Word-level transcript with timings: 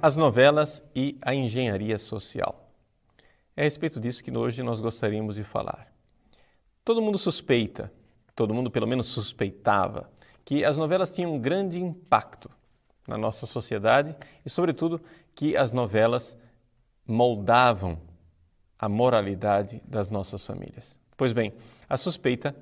As 0.00 0.16
novelas 0.16 0.84
e 0.94 1.18
a 1.20 1.34
engenharia 1.34 1.98
social. 1.98 2.70
É 3.56 3.62
a 3.62 3.64
respeito 3.64 3.98
disso 3.98 4.22
que 4.22 4.30
hoje 4.30 4.62
nós 4.62 4.80
gostaríamos 4.80 5.34
de 5.34 5.42
falar. 5.42 5.92
Todo 6.84 7.02
mundo 7.02 7.18
suspeita, 7.18 7.92
todo 8.32 8.54
mundo 8.54 8.70
pelo 8.70 8.86
menos 8.86 9.08
suspeitava, 9.08 10.08
que 10.44 10.64
as 10.64 10.76
novelas 10.76 11.12
tinham 11.12 11.34
um 11.34 11.40
grande 11.40 11.80
impacto 11.80 12.48
na 13.08 13.18
nossa 13.18 13.44
sociedade 13.44 14.14
e, 14.46 14.48
sobretudo, 14.48 15.00
que 15.34 15.56
as 15.56 15.72
novelas 15.72 16.38
moldavam 17.04 17.98
a 18.78 18.88
moralidade 18.88 19.82
das 19.84 20.08
nossas 20.08 20.46
famílias. 20.46 20.96
Pois 21.16 21.32
bem, 21.32 21.52
a 21.88 21.96
suspeita 21.96 22.54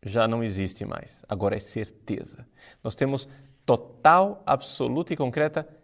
já 0.00 0.28
não 0.28 0.44
existe 0.44 0.84
mais, 0.84 1.24
agora 1.28 1.56
é 1.56 1.60
certeza. 1.60 2.46
Nós 2.84 2.94
temos 2.94 3.28
total, 3.66 4.44
absoluta 4.46 5.12
e 5.12 5.16
concreta 5.16 5.62
certeza 5.62 5.79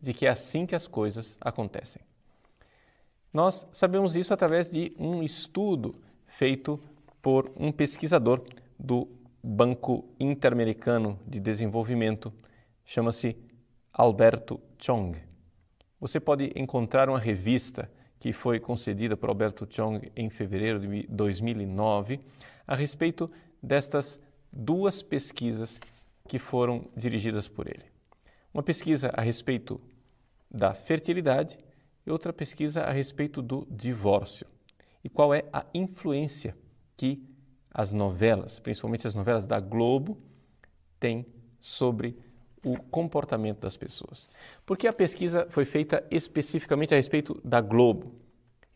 de 0.00 0.14
que 0.14 0.26
é 0.26 0.30
assim 0.30 0.66
que 0.66 0.74
as 0.74 0.86
coisas 0.86 1.36
acontecem. 1.40 2.02
Nós 3.32 3.66
sabemos 3.72 4.16
isso 4.16 4.34
através 4.34 4.70
de 4.70 4.92
um 4.98 5.22
estudo 5.22 5.94
feito 6.26 6.80
por 7.22 7.52
um 7.56 7.70
pesquisador 7.70 8.42
do 8.78 9.08
Banco 9.42 10.04
Interamericano 10.18 11.18
de 11.26 11.38
Desenvolvimento, 11.38 12.32
chama-se 12.84 13.36
Alberto 13.92 14.60
Chong. 14.78 15.16
Você 16.00 16.18
pode 16.18 16.52
encontrar 16.56 17.08
uma 17.08 17.18
revista 17.18 17.90
que 18.18 18.32
foi 18.32 18.60
concedida 18.60 19.16
por 19.16 19.28
Alberto 19.28 19.66
Chong 19.70 20.10
em 20.14 20.28
fevereiro 20.28 20.78
de 20.80 21.06
2009 21.08 22.20
a 22.66 22.74
respeito 22.74 23.30
destas 23.62 24.20
duas 24.52 25.02
pesquisas 25.02 25.80
que 26.28 26.38
foram 26.38 26.86
dirigidas 26.96 27.48
por 27.48 27.66
ele. 27.66 27.89
Uma 28.52 28.62
pesquisa 28.62 29.10
a 29.14 29.20
respeito 29.20 29.80
da 30.50 30.74
fertilidade 30.74 31.58
e 32.04 32.10
outra 32.10 32.32
pesquisa 32.32 32.82
a 32.82 32.90
respeito 32.90 33.40
do 33.40 33.66
divórcio. 33.70 34.46
E 35.04 35.08
qual 35.08 35.32
é 35.32 35.44
a 35.52 35.64
influência 35.72 36.56
que 36.96 37.22
as 37.72 37.92
novelas, 37.92 38.58
principalmente 38.58 39.06
as 39.06 39.14
novelas 39.14 39.46
da 39.46 39.60
Globo, 39.60 40.18
têm 40.98 41.24
sobre 41.60 42.18
o 42.64 42.76
comportamento 42.76 43.60
das 43.60 43.76
pessoas. 43.76 44.28
Porque 44.66 44.86
a 44.86 44.92
pesquisa 44.92 45.46
foi 45.48 45.64
feita 45.64 46.04
especificamente 46.10 46.92
a 46.92 46.96
respeito 46.96 47.40
da 47.44 47.60
Globo. 47.60 48.14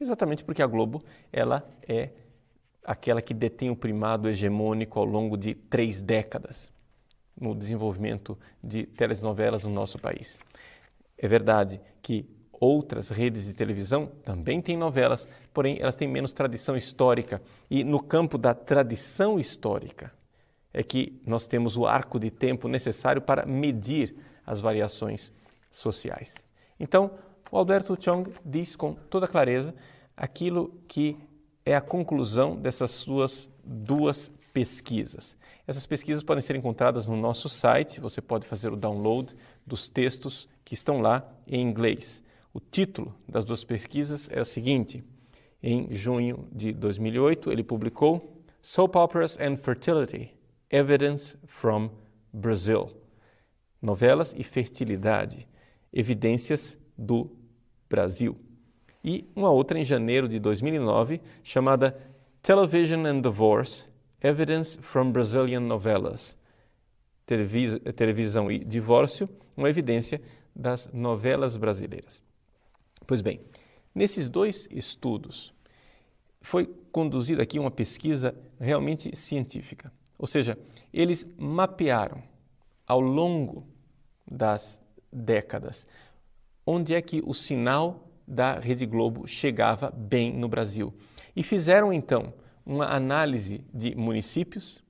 Exatamente 0.01 0.45
porque 0.45 0.63
a 0.63 0.67
Globo 0.67 1.05
ela 1.33 1.69
é 1.87 2.11
aquela 2.85 3.21
que 3.21 3.35
detém 3.35 3.71
o 3.71 3.77
primado 3.77 4.29
hegemônico 4.29 4.99
ao 4.99 5.05
longo 5.05 5.37
de 5.37 5.55
três 5.55 6.01
décadas 6.01 6.73
no 7.41 7.55
desenvolvimento 7.55 8.39
de 8.63 8.85
telenovelas 8.85 9.65
no 9.65 9.71
nosso 9.71 9.99
país. 9.99 10.39
É 11.19 11.27
verdade 11.27 11.81
que 12.03 12.29
outras 12.53 13.09
redes 13.09 13.47
de 13.47 13.55
televisão 13.55 14.07
também 14.25 14.61
têm 14.61 14.77
novelas, 14.77 15.29
porém 15.53 15.79
elas 15.81 15.97
têm 15.97 16.09
menos 16.09 16.33
tradição 16.33 16.77
histórica. 16.77 17.43
E 17.71 17.85
no 17.85 18.03
campo 18.03 18.39
da 18.39 18.55
tradição 18.55 19.39
histórica 19.39 20.13
é 20.73 20.83
que 20.83 21.21
nós 21.27 21.47
temos 21.47 21.77
o 21.77 21.87
arco 21.87 22.19
de 22.19 22.31
tempo 22.31 22.69
necessário 22.69 23.23
para 23.23 23.47
medir 23.47 24.17
as 24.47 24.61
variações 24.61 25.33
sociais. 25.71 26.35
Então, 26.79 27.13
o 27.51 27.57
Alberto 27.57 27.97
Chong 28.01 28.31
diz 28.45 28.75
com 28.75 28.95
toda 28.95 29.29
clareza 29.29 29.75
aquilo 30.17 30.75
que 30.89 31.17
é 31.65 31.75
a 31.75 31.81
conclusão 31.81 32.57
dessas 32.57 32.91
suas 32.91 33.49
duas 33.65 34.31
pesquisas. 34.55 35.37
Essas 35.67 35.85
pesquisas 35.85 36.23
podem 36.23 36.41
ser 36.41 36.55
encontradas 36.55 37.07
no 37.07 37.17
nosso 37.17 37.49
site, 37.49 38.01
você 38.01 38.23
pode 38.23 38.47
fazer 38.47 38.73
o 38.73 38.77
download 38.77 39.35
dos 39.67 39.89
textos 39.89 40.49
que 40.65 40.75
estão 40.75 41.01
lá 41.01 41.29
em 41.47 41.61
inglês. 41.61 42.23
O 42.53 42.61
título 42.61 43.13
das 43.29 43.45
duas 43.45 43.65
pesquisas 43.65 44.31
é 44.31 44.41
o 44.41 44.45
seguinte: 44.45 45.03
em 45.61 45.93
junho 45.93 46.49
de 46.53 46.73
2008, 46.73 47.51
ele 47.51 47.65
publicou 47.65 48.43
Soap 48.63 48.95
Operas 48.95 49.37
and 49.41 49.57
Fertility 49.57 50.31
Evidence 50.71 51.37
from 51.47 51.91
Brazil. 52.33 52.91
Novelas 53.83 54.35
e 54.37 54.45
fertilidade, 54.45 55.47
evidências 55.93 56.79
do 56.97 57.31
Brasil. 57.91 58.39
E 59.03 59.29
uma 59.37 59.51
outra 59.51 59.79
em 59.79 59.85
janeiro 59.85 60.29
de 60.29 60.39
2009, 60.39 61.21
chamada 61.43 61.95
Television 62.41 63.05
and 63.05 63.21
Divorce 63.21 63.85
Evidence 64.25 64.79
from 64.81 65.13
Brazilian 65.13 65.61
Novelas. 65.61 66.35
Televis 67.27 67.79
televisão 67.95 68.51
e 68.51 68.59
divórcio, 68.59 69.29
uma 69.55 69.69
evidência 69.69 70.19
das 70.57 70.91
novelas 70.95 71.59
brasileiras. 71.59 72.23
Pois 73.07 73.21
bem, 73.21 73.43
nesses 73.95 74.31
dois 74.31 74.67
estudos 74.71 75.53
foi 76.41 76.67
conduzida 76.91 77.43
aqui 77.43 77.59
uma 77.59 77.71
pesquisa 77.71 78.35
realmente 78.59 79.15
científica. 79.15 79.93
Ou 80.19 80.27
seja, 80.27 80.59
eles 80.91 81.27
mapearam 81.37 82.23
ao 82.87 83.01
longo 83.01 83.67
das 84.27 84.81
décadas 85.13 85.87
onde 86.67 86.95
é 86.95 87.03
que 87.03 87.23
o 87.27 87.35
sinal 87.35 88.09
da 88.27 88.59
Rede 88.59 88.87
Globo 88.87 89.27
chegava 89.27 89.91
bem 89.91 90.33
no 90.33 90.49
Brasil. 90.49 90.95
E 91.37 91.43
fizeram 91.43 91.93
então 91.93 92.33
uma 92.65 92.87
análise 92.87 93.65
de 93.73 93.95
municípios 93.95 94.83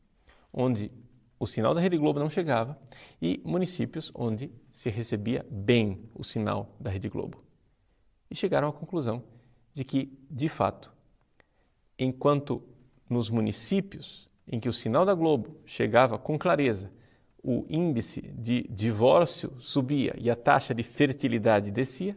onde 0.52 0.90
o 1.38 1.46
sinal 1.46 1.74
da 1.74 1.80
Rede 1.80 1.98
Globo 1.98 2.18
não 2.18 2.30
chegava 2.30 2.78
e 3.20 3.40
municípios 3.44 4.10
onde 4.14 4.50
se 4.70 4.90
recebia 4.90 5.44
bem 5.50 6.08
o 6.14 6.22
sinal 6.22 6.76
da 6.78 6.90
Rede 6.90 7.08
Globo. 7.08 7.42
E 8.30 8.34
chegaram 8.34 8.68
à 8.68 8.72
conclusão 8.72 9.22
de 9.72 9.84
que, 9.84 10.16
de 10.30 10.48
fato, 10.48 10.92
enquanto 11.98 12.62
nos 13.10 13.28
municípios 13.28 14.28
em 14.46 14.60
que 14.60 14.68
o 14.68 14.72
sinal 14.72 15.04
da 15.04 15.14
Globo 15.14 15.60
chegava 15.66 16.18
com 16.18 16.38
clareza, 16.38 16.90
o 17.42 17.66
índice 17.68 18.22
de 18.22 18.62
divórcio 18.70 19.52
subia 19.58 20.14
e 20.18 20.30
a 20.30 20.36
taxa 20.36 20.74
de 20.74 20.82
fertilidade 20.82 21.70
descia, 21.70 22.16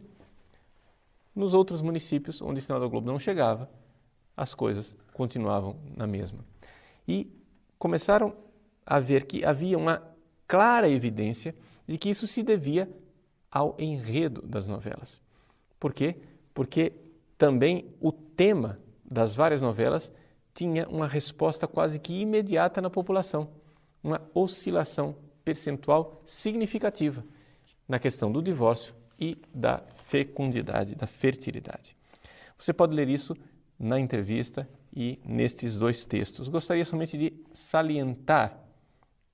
nos 1.34 1.52
outros 1.54 1.80
municípios 1.80 2.40
onde 2.40 2.60
o 2.60 2.62
sinal 2.62 2.80
da 2.80 2.86
Globo 2.86 3.06
não 3.06 3.18
chegava, 3.18 3.70
as 4.38 4.54
coisas 4.54 4.94
continuavam 5.12 5.76
na 5.96 6.06
mesma. 6.06 6.44
E 7.06 7.28
começaram 7.76 8.32
a 8.86 9.00
ver 9.00 9.26
que 9.26 9.44
havia 9.44 9.76
uma 9.76 10.00
clara 10.46 10.88
evidência 10.88 11.54
de 11.86 11.98
que 11.98 12.08
isso 12.08 12.26
se 12.26 12.42
devia 12.42 12.88
ao 13.50 13.74
enredo 13.78 14.40
das 14.42 14.68
novelas. 14.68 15.20
Por 15.80 15.92
quê? 15.92 16.16
Porque 16.54 16.92
também 17.36 17.92
o 18.00 18.12
tema 18.12 18.78
das 19.04 19.34
várias 19.34 19.60
novelas 19.60 20.12
tinha 20.54 20.88
uma 20.88 21.06
resposta 21.06 21.66
quase 21.66 21.98
que 21.98 22.20
imediata 22.20 22.80
na 22.80 22.88
população, 22.88 23.50
uma 24.02 24.22
oscilação 24.32 25.16
percentual 25.44 26.22
significativa 26.24 27.24
na 27.88 27.98
questão 27.98 28.30
do 28.30 28.42
divórcio 28.42 28.94
e 29.18 29.36
da 29.52 29.82
fecundidade, 30.06 30.94
da 30.94 31.06
fertilidade. 31.06 31.96
Você 32.56 32.72
pode 32.72 32.94
ler 32.94 33.08
isso 33.08 33.36
na 33.78 34.00
entrevista 34.00 34.68
e 34.94 35.18
nestes 35.24 35.78
dois 35.78 36.04
textos. 36.04 36.48
Gostaria 36.48 36.84
somente 36.84 37.16
de 37.16 37.32
salientar 37.52 38.58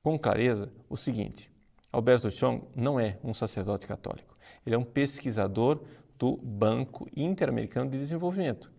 com 0.03 0.19
clareza 0.19 0.71
o 0.89 0.97
seguinte: 0.97 1.51
Alberto 1.91 2.31
Chong 2.31 2.63
não 2.77 3.01
é 3.01 3.19
um 3.25 3.33
sacerdote 3.33 3.87
católico. 3.87 4.37
Ele 4.67 4.75
é 4.75 4.79
um 4.79 4.85
pesquisador 4.85 5.81
do 6.19 6.37
Banco 6.37 7.09
Interamericano 7.17 7.91
de 7.91 7.99
Desenvolvimento. 7.99 8.71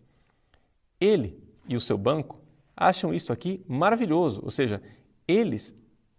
Ele 0.99 1.37
e 1.67 1.75
o 1.75 1.81
seu 1.81 1.97
banco 1.97 2.39
acham 2.75 3.13
isto 3.13 3.33
aqui 3.33 3.63
maravilhoso, 3.67 4.41
ou 4.43 4.51
seja, 4.51 4.81
eles 5.27 5.73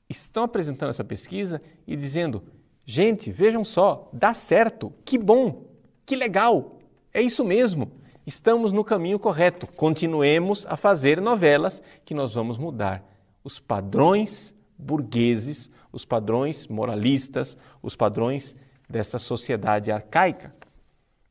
estão 0.08 0.42
apresentando 0.42 0.90
essa 0.90 1.04
pesquisa 1.04 1.62
e 1.86 1.94
dizendo: 1.94 2.42
gente, 2.84 3.30
vejam 3.30 3.62
só, 3.64 4.10
dá 4.12 4.34
certo, 4.34 4.92
que 5.04 5.16
bom, 5.16 5.66
que 6.04 6.16
legal, 6.16 6.80
é 7.12 7.22
isso 7.22 7.44
mesmo 7.44 7.92
estamos 8.26 8.72
no 8.72 8.84
caminho 8.84 9.18
correto. 9.18 9.66
Continuemos 9.66 10.66
a 10.66 10.76
fazer 10.76 11.20
novelas 11.20 11.80
que 12.04 12.12
nós 12.12 12.34
vamos 12.34 12.58
mudar 12.58 13.04
os 13.44 13.60
padrões 13.60 14.54
burgueses, 14.76 15.70
os 15.92 16.04
padrões 16.04 16.66
moralistas, 16.66 17.56
os 17.80 17.94
padrões 17.94 18.56
dessa 18.88 19.18
sociedade 19.18 19.92
arcaica. 19.92 20.54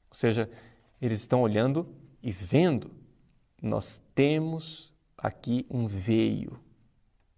Ou 0.09 0.15
seja, 0.15 0.49
eles 1.01 1.19
estão 1.19 1.41
olhando 1.41 1.87
e 2.23 2.31
vendo. 2.31 2.89
Nós 3.61 4.01
temos 4.15 4.93
aqui 5.17 5.65
um 5.69 5.85
veio, 5.85 6.59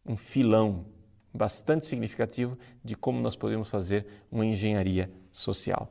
um 0.05 0.15
filão 0.15 0.85
bastante 1.33 1.85
significativo 1.85 2.57
de 2.83 2.95
como 2.95 3.19
nós 3.19 3.35
podemos 3.35 3.69
fazer 3.69 4.05
uma 4.31 4.45
engenharia 4.45 5.11
social. 5.31 5.89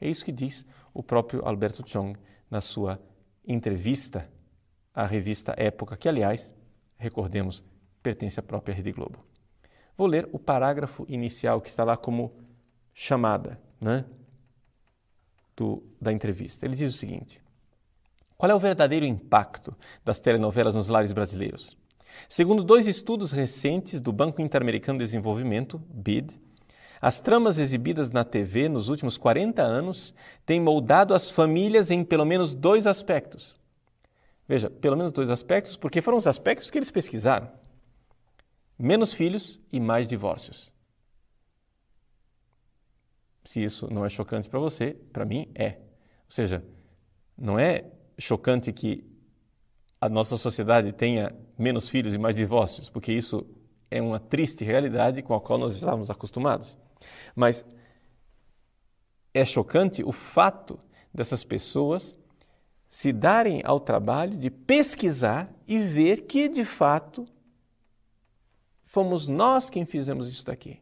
É 0.00 0.08
isso 0.08 0.24
que 0.24 0.32
diz 0.32 0.64
o 0.92 1.02
próprio 1.02 1.46
Alberto 1.46 1.88
Chong 1.88 2.18
na 2.50 2.60
sua 2.60 3.00
entrevista 3.46 4.28
à 4.94 5.06
revista 5.06 5.54
Época, 5.56 5.96
que, 5.96 6.08
aliás, 6.08 6.52
recordemos, 6.98 7.62
pertence 8.02 8.40
à 8.40 8.42
própria 8.42 8.74
Rede 8.74 8.92
Globo. 8.92 9.18
Vou 9.96 10.06
ler 10.06 10.28
o 10.32 10.38
parágrafo 10.38 11.04
inicial 11.08 11.60
que 11.60 11.68
está 11.68 11.84
lá 11.84 11.96
como 11.96 12.32
chamada. 12.94 13.60
né, 13.80 14.04
do, 15.56 15.82
da 16.00 16.12
entrevista. 16.12 16.66
Ele 16.66 16.76
diz 16.76 16.94
o 16.94 16.98
seguinte: 16.98 17.40
Qual 18.36 18.50
é 18.50 18.54
o 18.54 18.60
verdadeiro 18.60 19.06
impacto 19.06 19.74
das 20.04 20.20
telenovelas 20.20 20.74
nos 20.74 20.88
lares 20.88 21.12
brasileiros? 21.12 21.76
Segundo 22.28 22.64
dois 22.64 22.86
estudos 22.86 23.32
recentes 23.32 24.00
do 24.00 24.12
Banco 24.12 24.40
Interamericano 24.40 24.98
de 24.98 25.04
Desenvolvimento, 25.04 25.78
BID, 25.90 26.32
as 27.00 27.20
tramas 27.20 27.58
exibidas 27.58 28.10
na 28.10 28.24
TV 28.24 28.68
nos 28.68 28.88
últimos 28.88 29.18
40 29.18 29.62
anos 29.62 30.14
têm 30.44 30.60
moldado 30.60 31.14
as 31.14 31.30
famílias 31.30 31.90
em 31.90 32.04
pelo 32.04 32.24
menos 32.24 32.54
dois 32.54 32.86
aspectos. 32.86 33.54
Veja, 34.48 34.70
pelo 34.70 34.96
menos 34.96 35.12
dois 35.12 35.28
aspectos, 35.28 35.76
porque 35.76 36.00
foram 36.00 36.18
os 36.18 36.26
aspectos 36.26 36.70
que 36.70 36.78
eles 36.78 36.90
pesquisaram: 36.90 37.50
menos 38.78 39.12
filhos 39.12 39.60
e 39.72 39.80
mais 39.80 40.06
divórcios. 40.06 40.72
Se 43.44 43.62
isso 43.62 43.92
não 43.92 44.04
é 44.04 44.08
chocante 44.08 44.48
para 44.48 44.58
você, 44.58 44.96
para 45.12 45.24
mim 45.24 45.48
é. 45.54 45.78
Ou 46.24 46.30
seja, 46.30 46.64
não 47.36 47.58
é 47.58 47.84
chocante 48.18 48.72
que 48.72 49.04
a 50.00 50.08
nossa 50.08 50.36
sociedade 50.36 50.92
tenha 50.92 51.34
menos 51.58 51.88
filhos 51.88 52.14
e 52.14 52.18
mais 52.18 52.34
divórcios, 52.34 52.88
porque 52.88 53.12
isso 53.12 53.46
é 53.90 54.02
uma 54.02 54.18
triste 54.18 54.64
realidade 54.64 55.22
com 55.22 55.34
a 55.34 55.40
qual 55.40 55.58
nós 55.58 55.74
estávamos 55.74 56.10
acostumados. 56.10 56.76
Mas 57.34 57.64
é 59.32 59.44
chocante 59.44 60.02
o 60.02 60.12
fato 60.12 60.78
dessas 61.12 61.44
pessoas 61.44 62.14
se 62.88 63.12
darem 63.12 63.60
ao 63.64 63.78
trabalho 63.78 64.36
de 64.36 64.50
pesquisar 64.50 65.52
e 65.66 65.78
ver 65.78 66.22
que, 66.22 66.48
de 66.48 66.64
fato, 66.64 67.26
fomos 68.82 69.28
nós 69.28 69.68
quem 69.68 69.84
fizemos 69.84 70.28
isso 70.28 70.44
daqui. 70.44 70.80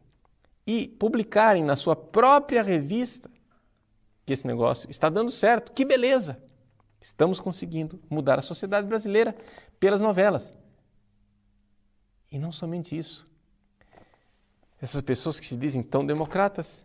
E 0.65 0.87
publicarem 0.87 1.63
na 1.63 1.75
sua 1.75 1.95
própria 1.95 2.63
revista 2.63 3.29
que 4.25 4.33
esse 4.33 4.47
negócio 4.47 4.89
está 4.89 5.09
dando 5.09 5.29
certo. 5.31 5.71
Que 5.71 5.85
beleza! 5.85 6.41
Estamos 6.99 7.39
conseguindo 7.39 8.01
mudar 8.09 8.39
a 8.39 8.41
sociedade 8.41 8.87
brasileira 8.87 9.35
pelas 9.79 10.01
novelas. 10.01 10.53
E 12.31 12.39
não 12.39 12.51
somente 12.51 12.97
isso. 12.97 13.24
Essas 14.81 15.01
pessoas 15.01 15.39
que 15.39 15.47
se 15.47 15.55
dizem 15.55 15.81
tão 15.81 16.05
democratas 16.05 16.83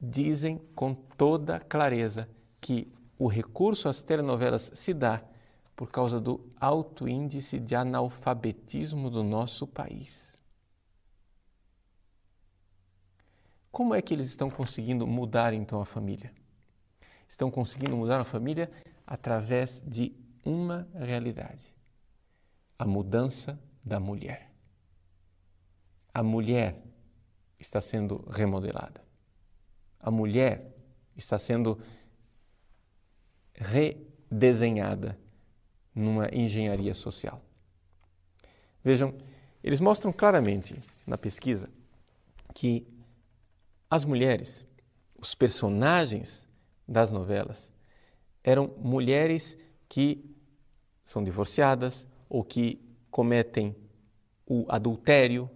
dizem 0.00 0.58
com 0.74 0.94
toda 0.94 1.60
clareza 1.60 2.28
que 2.60 2.92
o 3.18 3.26
recurso 3.26 3.88
às 3.88 4.02
telenovelas 4.02 4.70
se 4.74 4.94
dá 4.94 5.22
por 5.74 5.90
causa 5.90 6.20
do 6.20 6.52
alto 6.60 7.08
índice 7.08 7.58
de 7.58 7.74
analfabetismo 7.74 9.10
do 9.10 9.22
nosso 9.22 9.66
país. 9.66 10.36
Como 13.70 13.94
é 13.94 14.02
que 14.02 14.12
eles 14.12 14.26
estão 14.26 14.50
conseguindo 14.50 15.06
mudar 15.06 15.54
então 15.54 15.80
a 15.80 15.84
família? 15.84 16.32
Estão 17.28 17.50
conseguindo 17.50 17.96
mudar 17.96 18.20
a 18.20 18.24
família 18.24 18.70
através 19.06 19.82
de 19.86 20.14
uma 20.44 20.86
realidade: 20.94 21.74
a 22.78 22.84
mudança 22.84 23.58
da 23.82 23.98
mulher 23.98 24.51
a 26.12 26.22
mulher 26.22 26.82
está 27.58 27.80
sendo 27.80 28.24
remodelada. 28.30 29.02
A 29.98 30.10
mulher 30.10 30.74
está 31.16 31.38
sendo 31.38 31.80
redesenhada 33.54 35.18
numa 35.94 36.28
engenharia 36.34 36.94
social. 36.94 37.40
Vejam, 38.82 39.14
eles 39.62 39.80
mostram 39.80 40.12
claramente 40.12 40.78
na 41.06 41.16
pesquisa 41.16 41.70
que 42.54 42.86
as 43.88 44.04
mulheres, 44.04 44.64
os 45.16 45.34
personagens 45.34 46.46
das 46.88 47.10
novelas, 47.10 47.70
eram 48.42 48.74
mulheres 48.78 49.56
que 49.88 50.24
são 51.04 51.22
divorciadas 51.22 52.06
ou 52.28 52.42
que 52.42 52.80
cometem 53.10 53.76
o 54.46 54.64
adultério 54.68 55.48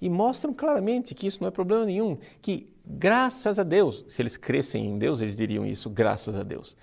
e 0.00 0.08
mostram 0.08 0.54
claramente 0.54 1.14
que 1.14 1.26
isso 1.26 1.40
não 1.40 1.48
é 1.48 1.50
problema 1.50 1.84
nenhum, 1.84 2.18
que 2.40 2.72
graças 2.84 3.58
a 3.58 3.62
Deus, 3.62 4.04
se 4.08 4.22
eles 4.22 4.36
crescem 4.36 4.86
em 4.86 4.98
Deus, 4.98 5.20
eles 5.20 5.36
diriam 5.36 5.66
isso, 5.66 5.90
graças 5.90 6.34
a 6.34 6.42
Deus. 6.42 6.76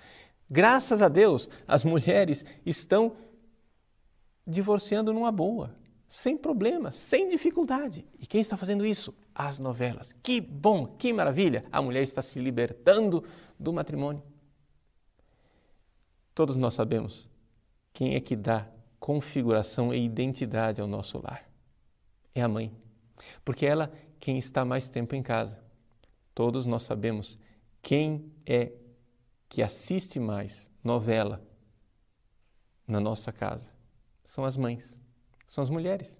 Graças 0.48 1.02
a 1.02 1.08
Deus, 1.08 1.48
as 1.66 1.84
mulheres 1.84 2.44
estão 2.64 3.16
divorciando 4.46 5.12
numa 5.12 5.32
boa, 5.32 5.74
sem 6.08 6.36
problema, 6.36 6.92
sem 6.92 7.28
dificuldade. 7.28 8.06
E 8.18 8.26
quem 8.26 8.40
está 8.40 8.56
fazendo 8.56 8.86
isso? 8.86 9.12
As 9.34 9.58
novelas. 9.58 10.14
Que 10.22 10.40
bom, 10.40 10.86
que 10.86 11.12
maravilha! 11.12 11.64
A 11.72 11.82
mulher 11.82 12.02
está 12.02 12.22
se 12.22 12.38
libertando 12.38 13.24
do 13.58 13.72
matrimônio. 13.72 14.22
Todos 16.32 16.54
nós 16.54 16.74
sabemos 16.74 17.28
quem 17.92 18.14
é 18.14 18.20
que 18.20 18.36
dá 18.36 18.68
configuração 19.00 19.92
e 19.92 20.04
identidade 20.04 20.80
ao 20.80 20.86
nosso 20.86 21.18
lar. 21.18 21.48
É 22.34 22.42
a 22.42 22.48
mãe. 22.48 22.70
Porque 23.44 23.66
ela 23.66 23.92
quem 24.20 24.38
está 24.38 24.64
mais 24.64 24.88
tempo 24.88 25.14
em 25.14 25.22
casa. 25.22 25.62
Todos 26.34 26.66
nós 26.66 26.82
sabemos 26.82 27.38
quem 27.82 28.32
é 28.44 28.72
que 29.48 29.62
assiste 29.62 30.18
mais 30.18 30.68
novela 30.82 31.42
na 32.86 33.00
nossa 33.00 33.32
casa. 33.32 33.70
São 34.24 34.44
as 34.44 34.56
mães, 34.56 34.98
são 35.46 35.62
as 35.62 35.70
mulheres. 35.70 36.18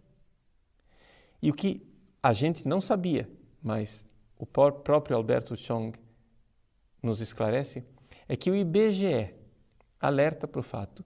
E 1.43 1.51
o 1.51 1.55
que 1.55 1.87
a 2.23 2.33
gente 2.33 2.67
não 2.67 2.81
sabia, 2.81 3.29
mas 3.63 4.05
o 4.39 4.47
próprio 4.47 5.17
Alberto 5.17 5.57
Chong 5.57 5.99
nos 7.03 7.21
esclarece, 7.21 7.85
é 8.29 8.37
que 8.37 8.51
o 8.51 8.57
IBGE 8.57 9.35
alerta 10.01 10.47
para 10.47 10.61
o 10.61 10.65
fato 10.65 11.05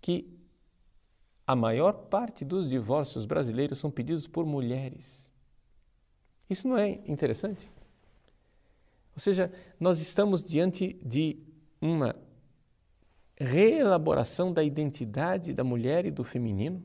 que 0.00 0.38
a 1.46 1.54
maior 1.54 1.92
parte 1.92 2.44
dos 2.44 2.68
divórcios 2.68 3.24
brasileiros 3.24 3.78
são 3.78 3.90
pedidos 3.90 4.26
por 4.26 4.46
mulheres. 4.46 5.30
Isso 6.52 6.68
não 6.68 6.76
é 6.76 7.00
interessante? 7.06 7.66
Ou 9.14 9.20
seja, 9.20 9.50
nós 9.80 10.00
estamos 10.00 10.44
diante 10.44 10.92
de 11.02 11.38
uma 11.80 12.14
reelaboração 13.40 14.52
da 14.52 14.62
identidade 14.62 15.54
da 15.54 15.64
mulher 15.64 16.04
e 16.04 16.10
do 16.10 16.22
feminino, 16.22 16.82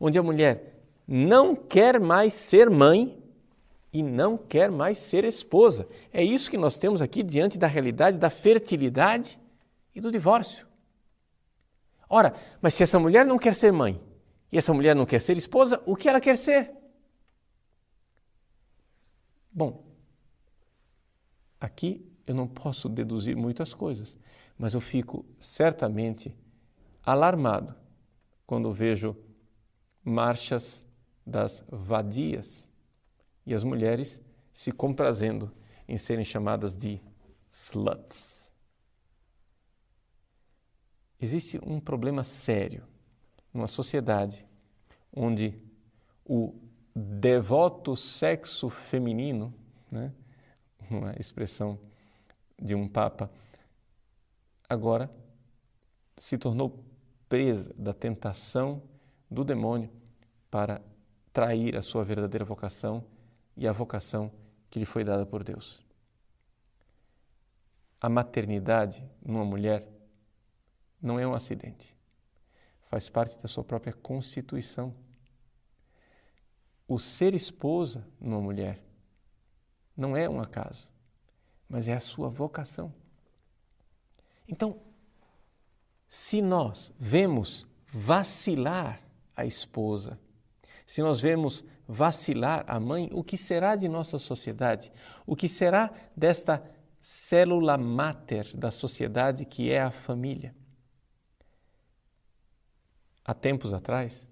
onde 0.00 0.18
a 0.18 0.22
mulher 0.24 0.80
não 1.06 1.54
quer 1.54 2.00
mais 2.00 2.34
ser 2.34 2.68
mãe 2.68 3.16
e 3.92 4.02
não 4.02 4.36
quer 4.36 4.72
mais 4.72 4.98
ser 4.98 5.24
esposa. 5.24 5.86
É 6.12 6.22
isso 6.22 6.50
que 6.50 6.58
nós 6.58 6.76
temos 6.76 7.00
aqui 7.00 7.22
diante 7.22 7.56
da 7.56 7.68
realidade 7.68 8.18
da 8.18 8.28
fertilidade 8.28 9.38
e 9.94 10.00
do 10.00 10.10
divórcio. 10.10 10.66
Ora, 12.08 12.34
mas 12.60 12.74
se 12.74 12.82
essa 12.82 12.98
mulher 12.98 13.24
não 13.24 13.38
quer 13.38 13.54
ser 13.54 13.72
mãe 13.72 14.00
e 14.50 14.58
essa 14.58 14.74
mulher 14.74 14.96
não 14.96 15.06
quer 15.06 15.20
ser 15.20 15.36
esposa, 15.36 15.80
o 15.86 15.94
que 15.94 16.08
ela 16.08 16.20
quer 16.20 16.36
ser? 16.36 16.72
Bom, 19.56 19.82
aqui 21.58 22.06
eu 22.26 22.34
não 22.34 22.46
posso 22.46 22.90
deduzir 22.90 23.34
muitas 23.34 23.72
coisas, 23.72 24.14
mas 24.58 24.74
eu 24.74 24.82
fico 24.82 25.24
certamente 25.40 26.36
alarmado 27.02 27.74
quando 28.46 28.70
vejo 28.70 29.16
marchas 30.04 30.84
das 31.26 31.64
vadias 31.70 32.68
e 33.46 33.54
as 33.54 33.64
mulheres 33.64 34.20
se 34.52 34.70
comprazendo 34.70 35.50
em 35.88 35.96
serem 35.96 36.22
chamadas 36.24 36.76
de 36.76 37.00
sluts. 37.50 38.50
Existe 41.18 41.58
um 41.64 41.80
problema 41.80 42.22
sério 42.22 42.84
numa 43.54 43.66
sociedade 43.66 44.46
onde 45.10 45.58
o 46.26 46.65
devoto 46.98 47.94
sexo 47.94 48.70
feminino, 48.70 49.52
né? 49.90 50.14
uma 50.90 51.14
expressão 51.20 51.78
de 52.58 52.74
um 52.74 52.88
papa, 52.88 53.30
agora 54.66 55.10
se 56.16 56.38
tornou 56.38 56.82
presa 57.28 57.74
da 57.76 57.92
tentação 57.92 58.82
do 59.30 59.44
demônio 59.44 59.90
para 60.50 60.80
trair 61.34 61.76
a 61.76 61.82
sua 61.82 62.02
verdadeira 62.02 62.46
vocação 62.46 63.04
e 63.54 63.68
a 63.68 63.72
vocação 63.72 64.32
que 64.70 64.78
lhe 64.78 64.86
foi 64.86 65.04
dada 65.04 65.26
por 65.26 65.44
Deus. 65.44 65.84
A 68.00 68.08
maternidade 68.08 69.04
numa 69.22 69.44
mulher 69.44 69.86
não 71.02 71.20
é 71.20 71.26
um 71.26 71.34
acidente, 71.34 71.94
faz 72.84 73.10
parte 73.10 73.38
da 73.38 73.48
sua 73.48 73.62
própria 73.62 73.92
constituição 73.92 74.94
o 76.86 76.98
ser 76.98 77.34
esposa 77.34 78.06
numa 78.20 78.40
mulher 78.40 78.80
não 79.96 80.16
é 80.16 80.28
um 80.28 80.40
acaso, 80.40 80.88
mas 81.68 81.88
é 81.88 81.94
a 81.94 82.00
sua 82.00 82.28
vocação. 82.28 82.92
Então, 84.46 84.80
se 86.06 86.40
nós 86.40 86.92
vemos 86.98 87.66
vacilar 87.86 89.00
a 89.34 89.44
esposa, 89.44 90.18
se 90.86 91.02
nós 91.02 91.20
vemos 91.20 91.64
vacilar 91.88 92.64
a 92.68 92.78
mãe, 92.78 93.08
o 93.12 93.24
que 93.24 93.36
será 93.36 93.74
de 93.74 93.88
nossa 93.88 94.18
sociedade? 94.18 94.92
O 95.26 95.34
que 95.34 95.48
será 95.48 95.92
desta 96.16 96.62
célula 97.00 97.76
máter 97.76 98.56
da 98.56 98.70
sociedade 98.70 99.44
que 99.44 99.70
é 99.70 99.80
a 99.80 99.90
família? 99.90 100.54
Há 103.24 103.34
tempos 103.34 103.72
atrás, 103.72 104.26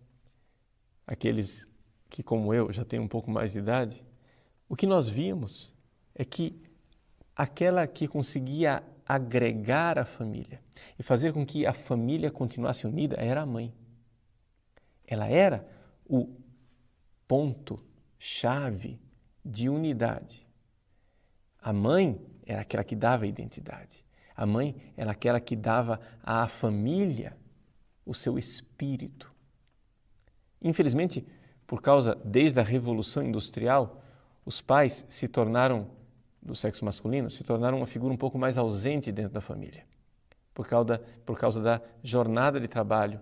aqueles 1.07 1.69
que, 2.15 2.23
como 2.23 2.55
eu, 2.55 2.73
já 2.73 2.85
têm 2.85 3.01
um 3.01 3.09
pouco 3.09 3.29
mais 3.29 3.51
de 3.51 3.59
idade, 3.59 4.01
o 4.69 4.77
que 4.77 4.87
nós 4.87 5.09
vimos 5.09 5.75
é 6.15 6.25
que 6.25 6.63
aquela 7.35 7.89
que 7.89 8.07
conseguia 8.07 8.85
agregar 9.05 9.99
a 9.99 10.05
família 10.05 10.63
e 10.97 11.03
fazer 11.03 11.33
com 11.33 11.45
que 11.45 11.67
a 11.67 11.73
família 11.73 12.31
continuasse 12.31 12.87
unida 12.87 13.17
era 13.17 13.43
a 13.43 13.47
mãe. 13.47 13.75
Ela 15.05 15.27
era 15.27 15.69
o 16.07 16.33
ponto 17.27 17.85
chave 18.17 19.01
de 19.45 19.69
unidade. 19.69 20.47
A 21.61 21.73
mãe 21.73 22.25
era 22.47 22.61
aquela 22.61 22.85
que 22.85 22.95
dava 22.95 23.25
a 23.25 23.29
identidade. 23.29 24.05
A 24.37 24.47
mãe 24.47 24.77
era 24.97 25.11
aquela 25.11 25.41
que 25.41 25.57
dava 25.57 26.01
à 26.23 26.47
família 26.47 27.37
o 28.07 28.15
seu 28.15 28.39
espírito. 28.39 29.35
Infelizmente, 30.63 31.27
por 31.67 31.81
causa 31.81 32.19
desde 32.25 32.61
a 32.61 32.63
revolução 32.63 33.23
industrial, 33.23 34.03
os 34.45 34.61
pais 34.61 35.05
se 35.09 35.27
tornaram 35.27 35.91
do 36.45 36.55
sexo 36.55 36.85
masculino 36.85 37.31
se 37.31 37.43
tornaram 37.43 37.79
uma 37.79 37.87
figura 37.87 38.13
um 38.13 38.17
pouco 38.19 38.39
mais 38.39 38.59
ausente 38.59 39.11
dentro 39.11 39.33
da 39.33 39.41
família, 39.41 39.87
por 40.53 40.67
causa, 40.67 40.99
por 41.25 41.39
causa 41.39 41.61
da 41.61 41.81
jornada 42.03 42.61
de 42.61 42.69
trabalho 42.69 43.19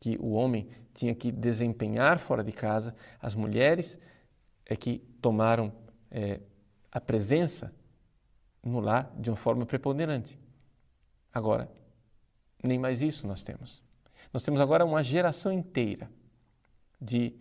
que 0.00 0.18
o 0.20 0.32
homem 0.32 0.68
tinha 0.92 1.14
que 1.14 1.30
desempenhar 1.30 2.18
fora 2.18 2.42
de 2.42 2.50
casa, 2.50 2.94
as 3.20 3.36
mulheres 3.36 3.98
é 4.66 4.74
que 4.74 4.98
tomaram 5.20 5.72
é, 6.10 6.40
a 6.90 7.00
presença 7.00 7.72
no 8.62 8.80
lar 8.80 9.12
de 9.16 9.30
uma 9.30 9.36
forma 9.36 9.64
preponderante. 9.64 10.36
Agora, 11.32 11.70
nem 12.62 12.78
mais 12.78 13.00
isso 13.00 13.26
nós 13.26 13.44
temos. 13.44 13.80
Nós 14.32 14.42
temos 14.42 14.60
agora 14.60 14.84
uma 14.84 15.02
geração 15.02 15.52
inteira 15.52 16.10
de 17.00 17.34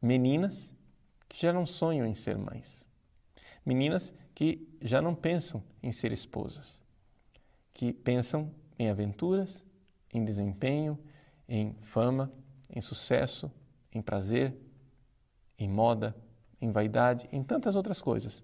meninas 0.00 0.72
que 1.28 1.40
já 1.40 1.52
não 1.52 1.66
sonham 1.66 2.06
em 2.06 2.14
ser 2.14 2.36
mães. 2.36 2.84
Meninas 3.64 4.14
que 4.34 4.68
já 4.80 5.00
não 5.00 5.14
pensam 5.14 5.62
em 5.82 5.90
ser 5.90 6.12
esposas, 6.12 6.80
que 7.72 7.92
pensam 7.92 8.52
em 8.78 8.88
aventuras, 8.88 9.64
em 10.12 10.24
desempenho, 10.24 10.98
em 11.48 11.74
fama, 11.82 12.32
em 12.70 12.80
sucesso, 12.80 13.50
em 13.92 14.02
prazer, 14.02 14.56
em 15.58 15.68
moda, 15.68 16.14
em 16.60 16.70
vaidade, 16.70 17.28
em 17.32 17.42
tantas 17.42 17.74
outras 17.74 18.00
coisas, 18.00 18.42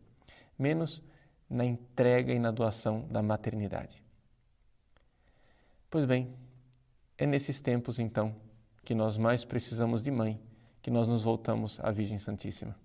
menos 0.59 1.03
na 1.49 1.65
entrega 1.65 2.33
e 2.33 2.39
na 2.39 2.51
doação 2.51 3.07
da 3.09 3.23
maternidade. 3.23 4.03
Pois 5.91 6.07
bem, 6.07 6.35
é 7.19 7.27
nesses 7.27 7.61
tempos 7.61 7.99
então 7.99 8.35
que 8.85 8.95
nós 8.95 9.19
mais 9.19 9.45
precisamos 9.45 10.03
de 10.03 10.11
mãe, 10.11 10.41
que 10.83 10.91
nós 10.91 11.07
nos 11.07 11.23
voltamos 11.23 11.79
à 11.81 11.91
Virgem 11.91 12.19
Santíssima. 12.19 12.77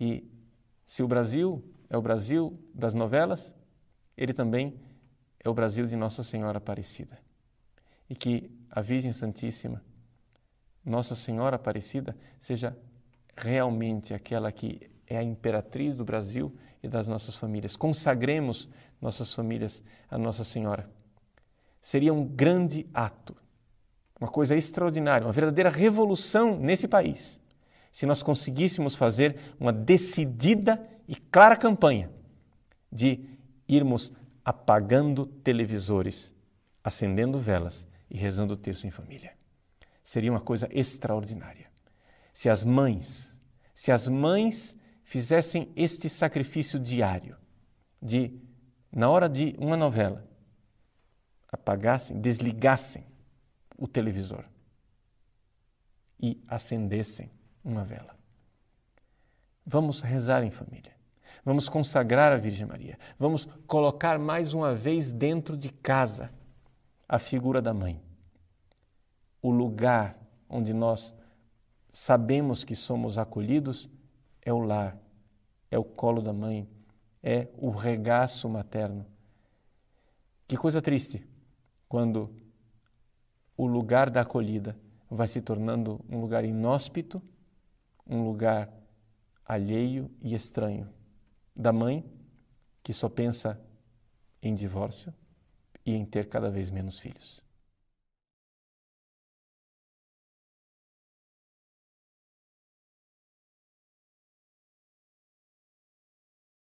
E 0.00 0.30
se 0.86 1.02
o 1.02 1.08
Brasil 1.08 1.62
é 1.90 1.96
o 1.96 2.02
Brasil 2.02 2.58
das 2.72 2.94
novelas, 2.94 3.52
ele 4.16 4.32
também 4.32 4.80
é 5.40 5.48
o 5.48 5.54
Brasil 5.54 5.86
de 5.86 5.96
Nossa 5.96 6.22
Senhora 6.22 6.58
Aparecida 6.58 7.18
e 8.08 8.14
que 8.14 8.50
a 8.70 8.80
Virgem 8.80 9.12
Santíssima, 9.12 9.82
Nossa 10.84 11.14
Senhora 11.14 11.56
Aparecida, 11.56 12.16
seja 12.38 12.76
realmente 13.36 14.14
aquela 14.14 14.52
que 14.52 14.90
é 15.06 15.16
a 15.16 15.22
imperatriz 15.22 15.96
do 15.96 16.04
Brasil 16.04 16.56
e 16.82 16.88
das 16.88 17.06
nossas 17.06 17.36
famílias. 17.36 17.76
Consagremos 17.76 18.68
nossas 19.00 19.32
famílias 19.32 19.82
a 20.10 20.16
Nossa 20.18 20.44
Senhora. 20.44 20.88
Seria 21.80 22.12
um 22.12 22.24
grande 22.24 22.88
ato, 22.94 23.36
uma 24.20 24.28
coisa 24.28 24.56
extraordinária, 24.56 25.26
uma 25.26 25.32
verdadeira 25.32 25.70
revolução 25.70 26.58
nesse 26.58 26.86
país, 26.86 27.40
se 27.90 28.06
nós 28.06 28.22
conseguíssemos 28.22 28.94
fazer 28.94 29.36
uma 29.58 29.72
decidida 29.72 30.84
e 31.06 31.16
clara 31.16 31.56
campanha 31.56 32.10
de 32.90 33.24
irmos 33.68 34.12
apagando 34.44 35.26
televisores, 35.26 36.32
acendendo 36.82 37.38
velas 37.38 37.86
e 38.10 38.16
rezando 38.16 38.54
o 38.54 38.56
terço 38.56 38.86
em 38.86 38.90
família. 38.90 39.32
Seria 40.02 40.30
uma 40.30 40.40
coisa 40.40 40.68
extraordinária. 40.70 41.66
Se 42.32 42.48
as 42.48 42.62
mães, 42.62 43.36
se 43.74 43.90
as 43.90 44.06
mães 44.06 44.76
fizessem 45.02 45.72
este 45.74 46.08
sacrifício 46.08 46.78
diário 46.78 47.36
de 48.02 48.38
na 48.92 49.08
hora 49.08 49.28
de 49.28 49.56
uma 49.58 49.76
novela 49.76 50.28
apagassem, 51.50 52.20
desligassem 52.20 53.04
o 53.76 53.86
televisor 53.86 54.44
e 56.20 56.42
acendessem 56.48 57.30
uma 57.64 57.84
vela. 57.84 58.16
Vamos 59.66 60.02
rezar 60.02 60.42
em 60.42 60.50
família. 60.50 60.92
Vamos 61.44 61.68
consagrar 61.68 62.32
a 62.32 62.36
Virgem 62.36 62.66
Maria. 62.66 62.98
Vamos 63.18 63.46
colocar 63.66 64.18
mais 64.18 64.54
uma 64.54 64.74
vez 64.74 65.12
dentro 65.12 65.56
de 65.56 65.70
casa 65.70 66.32
a 67.08 67.18
figura 67.18 67.60
da 67.60 67.74
mãe. 67.74 68.00
O 69.42 69.50
lugar 69.50 70.18
onde 70.48 70.72
nós 70.72 71.14
sabemos 71.92 72.64
que 72.64 72.74
somos 72.74 73.18
acolhidos 73.18 73.90
é 74.40 74.52
o 74.52 74.60
lar, 74.60 74.96
é 75.70 75.78
o 75.78 75.84
colo 75.84 76.22
da 76.22 76.32
mãe, 76.32 76.68
é 77.22 77.48
o 77.56 77.70
regaço 77.70 78.48
materno. 78.48 79.06
Que 80.46 80.56
coisa 80.56 80.80
triste 80.80 81.26
quando 81.88 82.43
o 83.56 83.66
lugar 83.66 84.10
da 84.10 84.22
acolhida 84.22 84.76
vai 85.10 85.28
se 85.28 85.40
tornando 85.40 86.00
um 86.08 86.20
lugar 86.20 86.44
inóspito, 86.44 87.22
um 88.06 88.24
lugar 88.24 88.72
alheio 89.44 90.10
e 90.20 90.34
estranho. 90.34 90.88
Da 91.54 91.72
mãe 91.72 92.04
que 92.82 92.92
só 92.92 93.08
pensa 93.08 93.60
em 94.42 94.54
divórcio, 94.54 95.12
e 95.84 95.94
em 95.94 96.04
ter 96.04 96.28
cada 96.28 96.50
vez 96.50 96.70
menos 96.70 96.98
filhos. 96.98 97.42